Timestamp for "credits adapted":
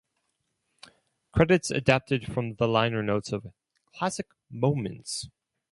1.31-2.25